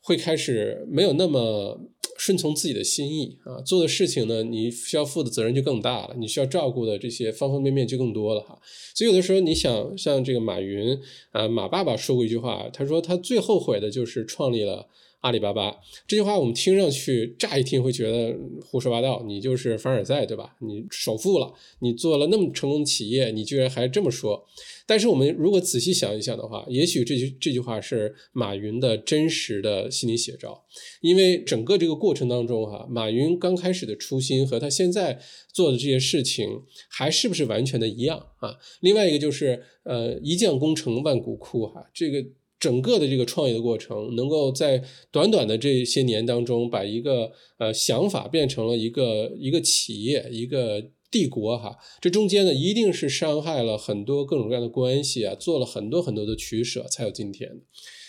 [0.00, 1.90] 会开始没有那么。
[2.24, 8.58] 顺从自己的心意啊，做的事情呢，你需要负的责任就更大了，你需要照顾的这些方方面面就更多了哈。
[8.94, 10.98] 所以有的时候你想，像这个马云
[11.32, 14.88] 啊，马爸爸说过一句话，他说他最后悔的就是创立了。
[15.24, 15.74] 阿里巴巴
[16.06, 19.22] 这句话，我们听上去乍一听会觉得胡说八道。
[19.26, 20.54] 你就是凡尔赛，对吧？
[20.60, 24.46] 你首富了，你做了那么成功的企业，你居然还这么说。
[24.86, 30.62] 但是我们如果仔细想一想的话，也许这句这句话是马云的真实的心理写照。
[31.00, 35.18] 因为整个这个过程当中，哈，马云刚开始的初心和他现在
[35.50, 36.46] 做的这些事情，
[36.90, 38.58] 还是不是完全的一样啊？
[38.80, 42.22] 另外一个就是，呃，一将功成万骨枯，哈，这个。
[42.64, 57.50] 整个的这个创业的过程，能够在短短的这些年当中，把一个呃想法变成了一个一个企业、一个帝国哈，这中间呢，一定是伤害了很多各种各样的关系啊，做了很多很多的取舍，才有今天。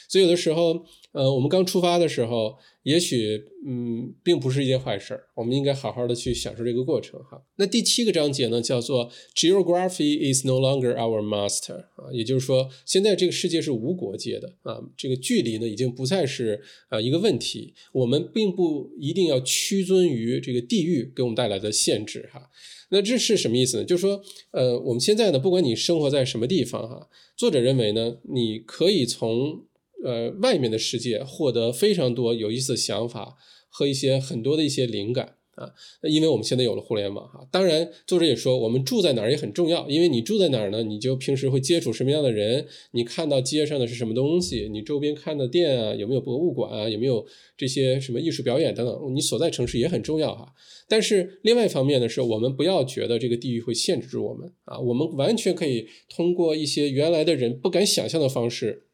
[0.07, 2.57] 所以有的时候，呃，我们刚出发的时候。
[2.85, 5.23] 也许，嗯，并不是一件坏事儿。
[5.33, 7.41] 我们应该好好的去享受这个过程，哈。
[7.55, 17.73] 那第七个章节呢，叫做 Geography is no longer our master 啊，也就是说，现在这个世界是无国界的啊，这个距离呢，已经不再是啊一个问题。
[17.91, 22.51] 我们并不一定要屈尊于这个地域给我们带来的限制，哈。
[22.89, 23.83] 那这是什么意思呢？
[23.83, 29.63] 就是说，呃，我们现在呢，不管你生活在什么地方，哈，作者认为呢，你可以从
[30.05, 33.37] 呃，外面的世界获得非常多有意思的想法
[33.69, 35.71] 和一些很多的一些灵感啊，
[36.03, 37.47] 因为我们现在有了互联网哈。
[37.51, 47.25] 当然，作者也说，我们住在哪儿也很重要，因为你住在哪儿呢，你就平时会接触什么样的人，你看到街上的是什么东西，你周边看的店啊，有没有博物馆啊，有没有
[47.57, 50.53] 这些什么艺术表演等等，你所在城市也很重要哈。
[50.87, 58.84] 但是另外一方面呢，是我们不要觉得这个地域会限制住我们啊，我们完全可以通过一些原来的人不敢想象的方式。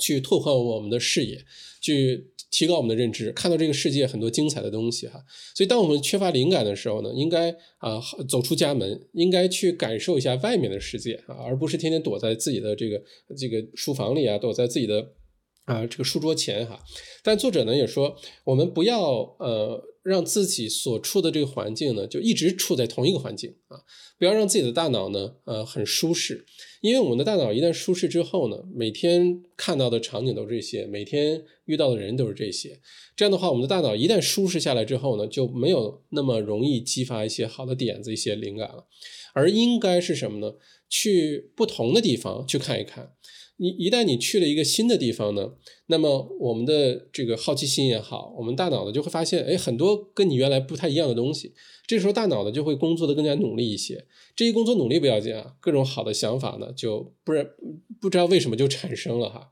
[0.00, 1.44] 去拓宽我们的视野，
[1.80, 5.24] 去提高我们的认知，看到这个世界很多精彩的东西哈。
[5.54, 13.02] 所以，当我们缺乏灵感的时候呢，应该啊走出家门，应该去感受一下外面的世界啊，而不是天天躲在自己的这个
[13.36, 15.12] 这个书房里啊，躲在自己的
[15.64, 16.80] 啊这个书桌前哈。
[17.22, 19.00] 但作者呢也说，我们不要
[19.38, 19.93] 呃。
[20.04, 23.80] 让自己所处的这个环境呢，就一直处在同一个环境啊，
[24.18, 26.44] 不要让自己的大脑呢，呃，很舒适，
[26.82, 32.78] 因为我们的大脑一旦舒适之后呢，每天看到的场景都是这些，每天遇到的人都是这些，
[33.16, 38.86] 这样的话，我们的大脑一旦舒适下来之后呢，就没有那么容易激发一些好的点子、一些灵感了，
[39.32, 40.54] 而应该是什么呢？
[40.86, 43.14] 去不同的地方去看一看。
[43.56, 45.52] 你一旦你去了一个新的地方呢，
[45.86, 51.54] 那么我们的这个好奇心也好，我们大脑呢就会发现，哎，很多跟你原来不太一样的东西。
[51.86, 54.06] 这时候大脑呢就会工作的更加努力一些。
[54.34, 57.46] 这一工作努力不要紧啊，各种好的想法呢就不然
[58.00, 59.50] 不知道为什么就产生了哈。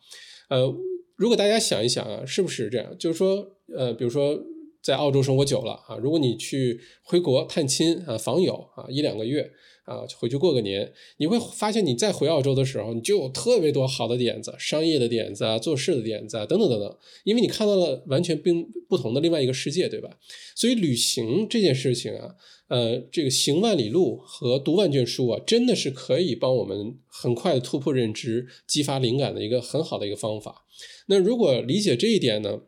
[0.48, 0.74] 呃，
[1.16, 2.96] 如果大家想一想啊，是不是这样？
[2.98, 4.36] 就是说，呃，比如说
[4.82, 9.50] 在澳洲生活久了啊，如果你去回国探亲啊、访友啊一两个月。
[9.84, 16.96] 啊，回去过个年，你会发现你再回澳洲的时候，你就有特别多好的点子，商业的点子啊，做事的点子啊，等等等等。
[17.24, 20.08] 因为你看到了完全并不同的另外一个世界，对吧？
[20.54, 22.36] 所以旅行这件事情啊，
[22.68, 30.64] 呃，这个行万里路和读万卷书啊，真的是可以帮我们很快的突破认知、激发灵感的一个很好的一个方法。
[31.08, 32.60] 那如果理解这一点呢？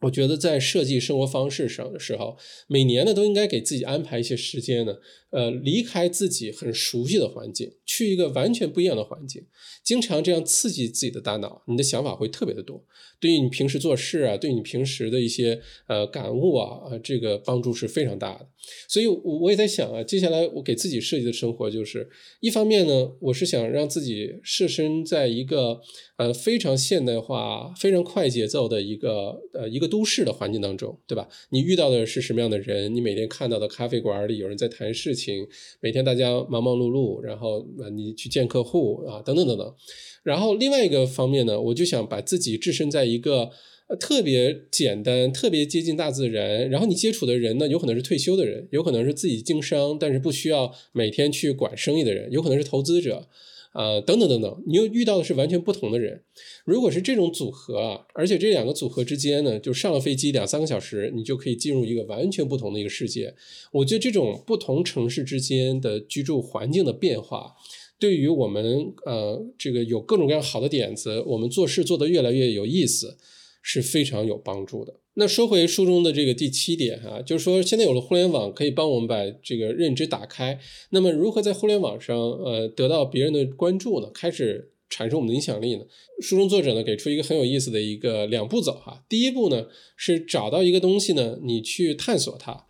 [0.00, 2.36] 我觉得在设计生活方式上的时候，
[2.66, 4.96] 每年呢都应该给自己安排一些时间呢，
[5.30, 9.44] 呃，离开自己很熟悉的环境，去一个完全不一样的环境，
[9.84, 12.82] 经常这样刺激自己的大脑，你的想法会特别的多，
[13.20, 18.48] 对于你平时做事啊，对你平时的一些呃感悟啊，这个帮助是非常大的。
[18.88, 22.08] 所以，我也在想啊，接下来我给自己设计的生活就是，
[22.40, 25.80] 一方面呢，我是想让自己设身在一个
[26.16, 29.90] 呃非常现代化、非常快节奏的一个呃一个。
[29.90, 31.28] 都市的环境当中，对吧？
[31.48, 32.94] 你遇到的是什么样的人？
[32.94, 35.46] 你每天看到的咖啡馆里有人在谈事情，情
[35.80, 39.74] 每天大家忙忙碌碌，然后啊，你去见客户啊，等等等等。
[40.22, 43.50] 然后另外一个方面呢，我就想把自己置身在一个
[43.98, 46.68] 特别简单、特别接近大自然。
[46.70, 53.28] 然后你接触的人呢，有可能是退休的人，有可能是自己经商，但是不需要每天去管生意的人，有可能是投资者。
[53.72, 56.22] 啊，等等等等，你又遇到的是完全不同的人。
[56.64, 63.32] 如果是这种组合啊，而且这两个组合之间呢，就上了飞机两三个小时，你就可以进入一个完全不同的一个世界。
[63.72, 67.54] 我觉得这种不同城市之间的居住环境的变化，
[67.98, 73.16] 对于我们呃这个有各种各样好的点子，我们做事做得越来越有意思，
[73.62, 75.00] 是非常有帮助的。
[75.14, 80.58] 那说回书中的这个第七点哈，就是说现在有了互联网，可以帮我们把这个认知打开。
[80.90, 84.08] 那么如何在互联网上呃得到别人的关注呢？
[84.14, 85.84] 开始产生我们的影响力呢？
[86.22, 89.04] 书中作者呢给出一个很有意思的一个两步走哈。
[89.08, 92.66] 第一步呢是找到一个东西呢，你去探索它。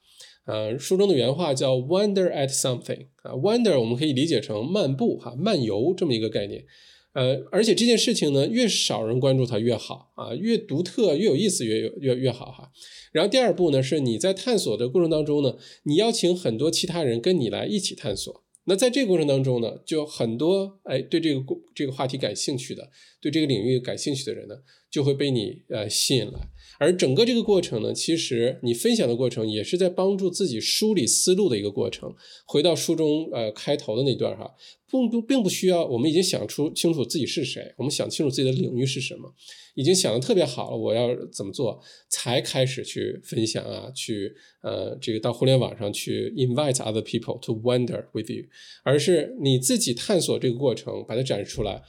[0.46, 6.64] 呃，书中的原话叫 “wonder at something” 啊，wonder 我们可以理解成漫步哈、漫游这么一个概念。
[7.12, 12.70] 呃，而且这件事情呢，越少人关注它越好啊，越独特越有意思越越越好哈。
[13.12, 18.44] 然后第二步呢，是你在探索的过程当中呢，你邀请很多其他人跟你来一起探索。
[18.64, 21.40] 那在这个过程当中呢，就很多哎对这个
[21.74, 22.88] 这个话题感兴趣的，
[23.20, 24.54] 对这个领域感兴趣的人呢，
[24.88, 26.48] 就会被你呃吸引来。
[26.80, 32.12] 而整个这个过程呢，其实你分享的过程也是在帮助自己梳理思路的一个过程。
[32.46, 34.50] 回到书中呃开头的那段哈。
[34.90, 39.32] 并不并不需要，我们已经想出清楚自己是谁，我们想清楚自己的领域是什么，
[39.76, 48.42] 已经想的特别好了，我要怎么做，才开始去分享啊，去呃这个到互联网上去 invite other people to wonder with you，
[48.82, 51.80] 而是你自己探索这个过程，把它展示出来，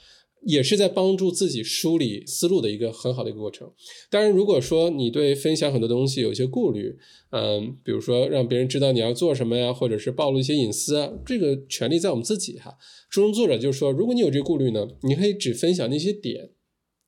[0.43, 3.71] 也是在帮助自己梳理思路的一个很好的一个过程。
[4.09, 6.95] 当然，如果说你对分享很多东西有些顾虑，
[7.31, 12.77] 嗯，比如说让别人知道你要做什么呀，或者是暴露一些隐私啊，这个权利在我们自己哈。
[13.09, 16.51] 书中作者就说，如果你有这个顾虑呢，你可以只分享那些点。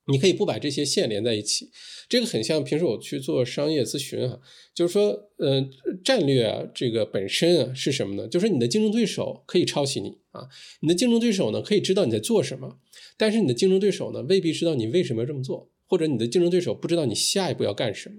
[0.07, 1.71] 你可以不把这些线连在一起，
[2.09, 4.39] 这个很像平时我去做商业咨询啊，
[4.73, 5.65] 就是说，呃，
[6.03, 8.27] 战略啊，这个本身啊是什么呢？
[8.27, 10.47] 就是你的竞争对手可以抄袭你啊，
[10.81, 12.79] 你的竞争对手呢可以知道你在做什么，
[13.17, 18.15] 但是你的竞争对手呢未必知道你为什么要这么做，或者你的竞争对手不知道你下一步要干什么。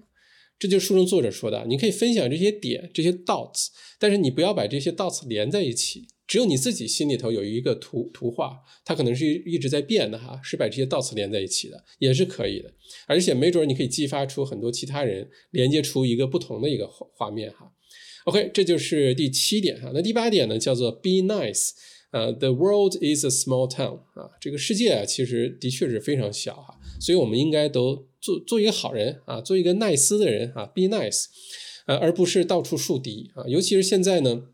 [0.59, 3.69] 这就是书中作者说的，你可以分享这些点，这些 dots，
[3.99, 6.07] 但是你不要把这些 dots 连在一起。
[6.27, 12.73] 只有你自己心里头有一个图图画，它可能是一直在变的哈，是把这些 dots 连在一起的，也是可以的。
[13.07, 17.71] 而且没准你可以激发出很多其他人，连接出一个不同的一个画画面哈。
[18.25, 19.91] OK，这就是第七点哈。
[19.93, 21.73] 那第八点呢，叫做 be nice。
[22.11, 31.27] 呃，the world is a small town 啊，这个世界啊，其实的确是非常小哈，所以我们应该都做做一个好人啊，做一个耐斯的人啊，be nice，
[31.87, 34.45] 呃，而不是到处树敌啊，尤其是现在呢。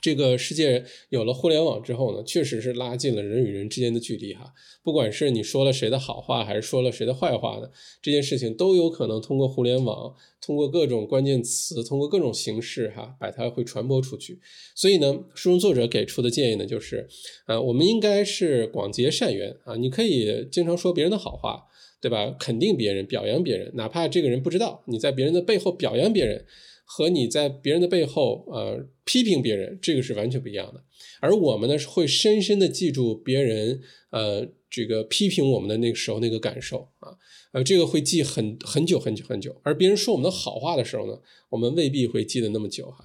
[0.00, 4.52] 这个世界有了互联网之后呢，确实是拉近了人与人之间的距离哈。
[4.82, 7.68] 不管是你说了谁的好话，还是说了谁的坏话呢，
[8.00, 14.40] 这件事情都有可能通过互联网，通过各种关键词，通过各种形式哈，把它会传播出去。
[14.74, 17.06] 所以呢，书中作者给出的建议呢，就是，
[17.46, 19.76] 呃，我们应该是广结善缘啊。
[19.76, 21.64] 你可以经常说别人的好话，
[22.00, 22.34] 对吧？
[22.38, 26.46] 肯定别人，表扬别人，哪怕这个人不知道，你在别人的背后表扬别人。
[26.90, 30.82] 和你在别人的背后，呃，批评别人，这个是完全不一样的。
[31.20, 37.12] 而我们呢，会深深的记住别人，呃，这个批评我们的那个时候那个感受啊，
[37.52, 39.60] 呃，这个会记很很久很久很久。
[39.62, 41.20] 而别人说我们的好话的时候呢，
[41.50, 43.04] 我们未必会记得那么久哈。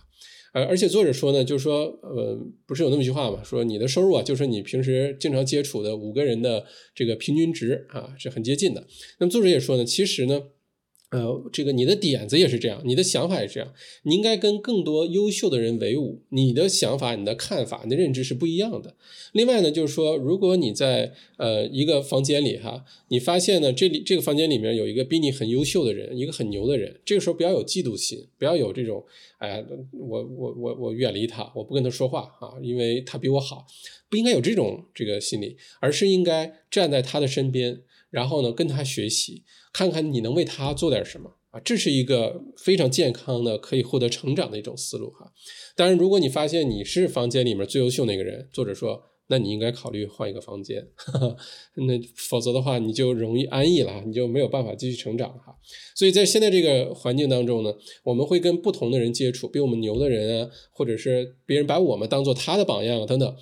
[0.53, 6.65] 呃，而且作者说呢，就是说，呃，不是有那么一句话嘛，说你的收入啊，就是你平时经常接触的五个人的
[6.95, 8.88] 这个平均值啊，是很接近的。
[9.19, 10.41] 那么作者也说呢，其实呢。
[11.14, 16.20] 呃，这个你的点子也是这样，你的想法也是这样，你应该跟更多优秀的人为伍。
[16.30, 18.95] 你的想法、你的看法、你的认知是不一样的。
[19.34, 29.03] 另外呢，就是说，如果你在呃一个房间里哈，你发现呢这里这个房间里面有一个比你很优秀的人，一个很牛的人，这个时候不要有嫉妒心，不要有这种
[29.38, 33.68] 哎，我我我我远离他，我不跟他说话啊，因为他比我好，
[34.09, 37.82] 不应该有这种这个心理，而是应该站在他的身边，
[38.14, 39.43] 然后呢跟他学习。
[39.74, 45.34] 看看你能为他做点什么啊，这是一个非常健康的、可以获得成长的一种思路哈。
[45.76, 50.88] 当然，如果你发现你是房间里面最优秀那个人，作者说，那你应该考虑换一个房间，
[51.88, 55.55] 那否则的话你就容易安逸了，你就没有办法继续成长哈。
[55.95, 63.36] 所以在现在这个环境当中呢，我们会跟不同的人接触，比我们牛的人啊，或者是别人把我们当做他的榜样等等。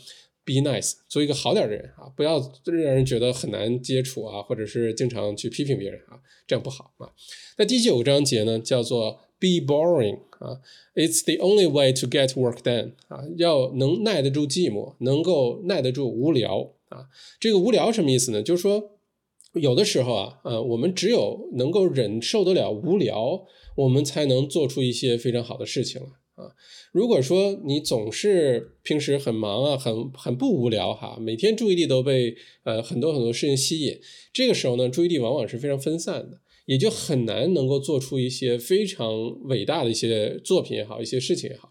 [0.51, 7.09] Be nice，做一个好点的人啊，不要让人觉得很难接触啊，或者是经常去批评别人啊，这样不好啊。
[7.57, 10.59] 那第九章节呢，叫做 Be boring 啊
[10.93, 17.07] ，It's the only way to get work done 啊，要能耐得住寂寞，能够耐得住无聊啊。
[17.39, 18.43] 这个无聊什么意思呢？
[18.43, 18.97] 就是说，
[19.53, 23.45] 有的时候啊，呃，我们只有能够忍受得了无聊，
[23.75, 26.09] 我们才能做出一些非常好的事情来。
[26.35, 26.55] 啊，
[26.91, 33.99] 如果说你总是平时很忙啊，很很不无聊哈，每天注意力都被呃很多很多事情吸引，
[34.33, 41.70] 这个时候呢，注意力往往是非常分散的，也就很难能够做出一些非常伟大的一些作品也好，一些事情也好。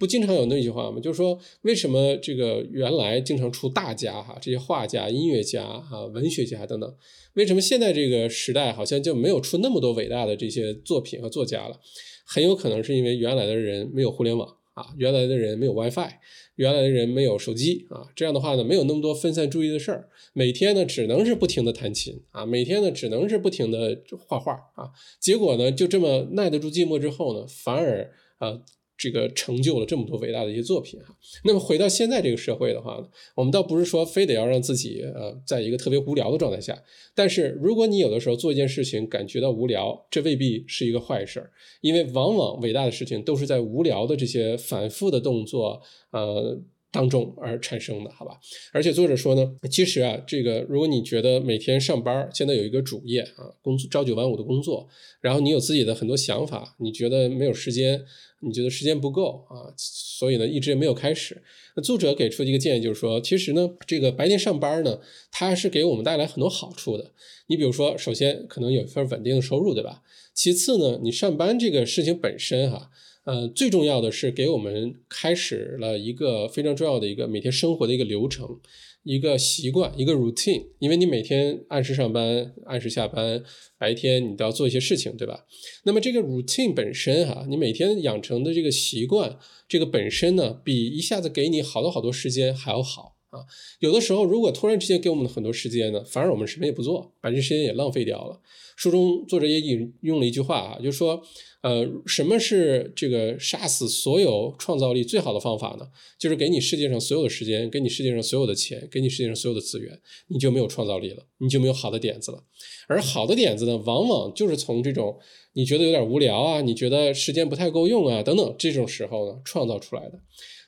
[0.00, 0.98] 不经常有那句话吗？
[0.98, 6.96] 就是说，为什么这个原来经常出大家哈，这些画家、音乐家啊、文学家等等，
[7.34, 11.78] 为什么现在这个时代好像就没有出那么多伟大的这些作品和作家了？
[12.24, 16.12] 很有可能是因为原来的人没有互联网啊，原来的人没有 WiFi，
[16.54, 28.62] 原来的人没有手机啊，这样的话呢，没有那么多分散注意的事儿，每天呢只能是不停的弹琴啊，每天呢只能是不停的画画啊，结果呢就这么耐得住寂寞之后呢，反而啊。
[29.00, 31.16] 这个成就了这么多伟大的一些作品哈。
[31.44, 36.78] 那么回到现在这个社会的话呢，我们倒不是说非得要让自己呃在一个特别无聊的状态下，
[37.14, 45.80] 但是如果你有的时候做一件事情感觉到无聊，这未必是一个坏事儿，因为往往伟大的事情都是在无聊的这些反复的动作
[46.10, 46.60] 呃
[46.90, 48.38] 当中而产生的，好吧？
[48.72, 54.88] 而且作者说呢，其实啊，这个如果你觉得每天上班现在有一个主业啊，工作朝九晚五的工作，
[55.20, 58.04] 然后你有自己的很多想法，你觉得没有时间。
[58.42, 61.42] 你觉得时间不够啊，所以呢一直也没有开始。
[61.76, 64.98] 那作者给出一个建议就是说，其实呢，这个白天上班呢，
[65.30, 67.12] 它是给我们带来很多好处的。
[67.48, 70.00] 你比如说，首先可能有一份稳定的收入，对吧？
[70.32, 72.90] 其次呢，你上班这个事情本身哈，
[73.24, 78.60] 呃，最重要的是给我们开始了一个非常重要的一个每天生活的一个流程。
[79.02, 83.42] 一个习惯，一个 routine，因为你每天按时上班，按时下班，
[83.78, 85.46] 白天你都要做一些事情，对吧？
[85.84, 93.40] 那么这个 routine 本身哈，你每天养成的这个习惯，这个本身呢，比一下子给你好多好多时间还要好啊。
[93.78, 98.40] 有的时候，如果突然之间给我们很多时间呢，反而我们什么也不做，把这时间也浪费掉了。
[98.76, 101.22] 书中作者也引用了一句话啊，就是说。
[101.62, 105.86] 呃，什么是这个杀死所有创造力最好的方法呢？
[106.18, 112.42] 就是给你世界上所有的时间，给你世界上所有的钱，给你世界上所有的资源，你就没有创造力了，你就没有好的点子了。
[112.88, 115.18] 而好的点子呢，往往就是从这种
[115.52, 120.18] 你觉得有点无聊啊，你觉得时间不太够用啊，等等这种时候呢，创造出来的。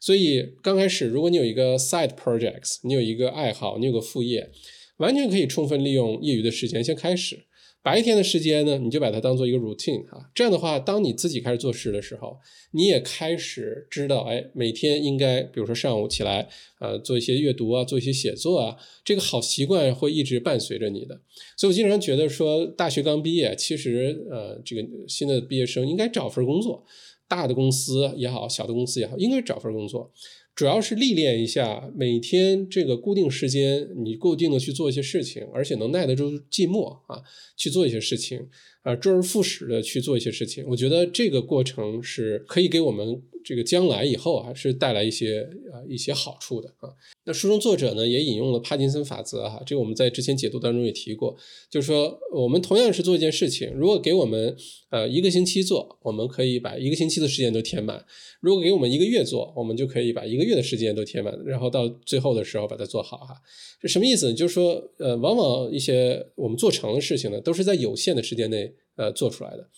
[0.03, 4.51] 所以刚开始，如果你有一个 side projects，你有一个爱好，你有个副业，
[4.97, 7.45] 完全可以充分利用业余的时间先开始。
[7.85, 12.37] 白天的时间呢，你就把它当做一个 routine 啊，这样的话，当你自己开始做事的时候，
[12.73, 16.49] 你也开始知道，哎，每天应该，比如说上午起来，
[16.81, 21.21] 呃，做一些阅读啊，做一些写作啊，这个好习惯会一直伴随着你的。
[21.57, 26.85] 所以我经常觉得说，大学刚毕业，其实，呃，这个新的毕业生应该找份工作，
[27.29, 30.13] 大的公司也好，小的公司也好，应该找份工作。
[30.55, 37.23] 主要是历练一下，每天这个固定时间，你固定的去做一些事情，而且能耐得住寂寞啊，
[37.57, 38.49] 去做一些事情，
[38.83, 40.65] 啊，周而复始的去做一些事情。
[40.69, 43.23] 我觉得这个过程是可以给我们。
[43.45, 46.89] 这个将来以后啊，是带来一些啊一些好处的啊。
[47.25, 51.37] 那书中作者呢也引用了帕金森法则哈，这个我们在之前解读当中也提过，
[51.71, 54.57] 就是说我们同样是做一件事情，如果给我们
[54.91, 57.99] 呃一个星期做，我们可以把一个星期的时间都填满；
[58.41, 63.35] 如果给我们一个月做，我们就可以把一个月的时间都填满，然后到最后的时候把它做好哈。
[63.81, 64.35] 这什么意思呢？
[64.35, 69.69] 就是说呃，往往一些我们做成的事情呢，都是在有限的时间内呃做出来的。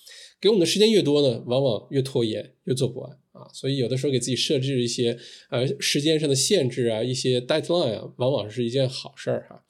[0.40, 3.45] 给我们的时间越多呢，往往越拖延，越做不完啊。
[3.53, 5.18] 所以有的时候给自己设置一些
[5.51, 9.61] 呃时间上的限制啊，一些 deadline 啊，往往是一件好事儿哈。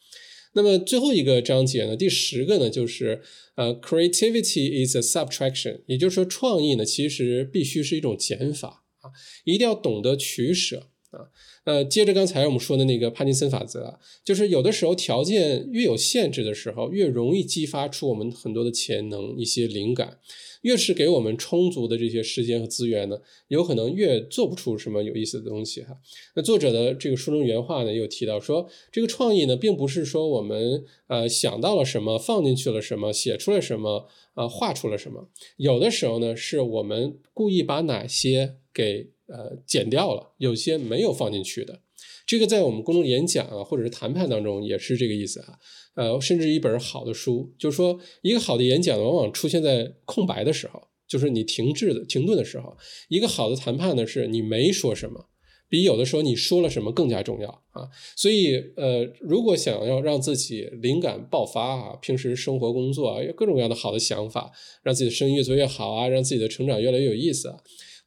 [0.57, 3.21] 那么最后一个章节呢，第十个呢，就是
[3.57, 9.11] 呃，creativity is a subtraction，也就是说创意呢，其实必须是一种减法啊，
[9.43, 11.27] 一定要懂得取舍啊。
[11.65, 20.21] 呃，接着刚才我们说的那个帕金森法则，就是有的时候条件越有限制的时候，越容易激发出我们很多的潜能，一些灵感。
[20.65, 25.97] 越是给我们充足的这些时间和资源呢，有可能越做不出什么有意思的东西哈。
[26.35, 35.29] 那作者的这个书中原话呢，又提到说，这个创意呢，并不是说我们呃想到了什么，放进去了什么，写出了什么，呃画出了什么。
[35.59, 41.81] 有的时候呢，是我们故意把哪些给呃剪掉了，有些没有放进去的。
[42.27, 45.59] 这个在我们公众演讲啊，或者是谈判当中也是这个意思啊。
[45.95, 52.77] 呃，甚至一本好的书，就是说，一个好的演讲往往出现在空白的时候，就是你停滞的、停顿的时候。
[53.09, 55.27] 一个好的谈判呢，是你没说什么，
[55.69, 57.89] 比有的时候你说了什么更加重要啊。
[58.17, 64.51] 所以，呃，如果想要让自己灵感爆发啊，平时生活工作啊，有各种各样的好的想法，
[64.83, 67.59] 让自己的生意越做越好啊，让自己的成长越来越有意思啊。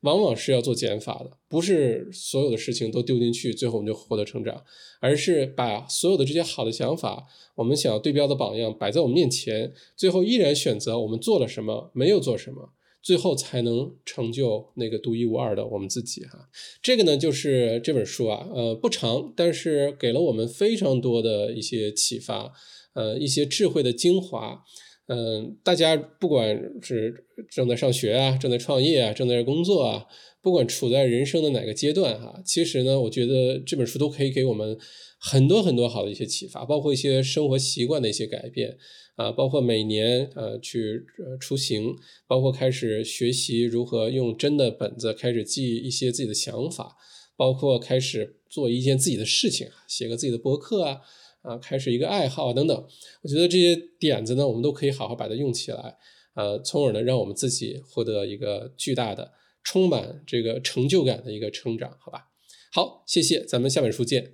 [0.02, 4.64] 往往是要做减法的，不是所有的事情都丢进去，最后我们就获得成长，
[5.00, 7.26] 而是把所有的这些好的想法，
[7.56, 12.70] 我们想要对标的榜样摆在我们面前，最后依然选择我们做了什么，没有做什么，
[13.02, 16.48] 最后才能成就那个独一无二的我们自己哈。
[16.82, 22.54] 这个呢，就是这本书啊，呃，不长，但是给了我们非常多的一些启发，
[22.94, 24.64] 呃，一些智慧的精华。
[25.08, 30.06] 嗯，大家不管是正在上学啊，正在创业啊，正在工作啊，
[30.42, 34.78] 不管处在人生的哪个阶段哈，其实呢，我觉得这本书都可以给我们
[35.18, 38.78] 很多很多好的一些启发，包括一些生活习惯的一些改变
[39.16, 41.06] 啊，包括每年呃去
[41.40, 41.96] 出行，
[42.28, 46.98] 包括开始学习如何用真的本子开始记一些自己的想法，
[47.38, 51.00] 包括开始做一件自己的事情，写个自己的博客啊。
[51.48, 52.88] 啊，开始一个爱好等等，
[53.22, 55.98] 我觉得这些点子呢，我们都可以好好把它用起来，
[56.36, 59.32] 呃，从而呢，让我们自己获得一个巨大的、
[59.64, 62.28] 充满这个成就感的一个成长，好吧？
[62.74, 64.34] 好，谢谢，咱们下本书见。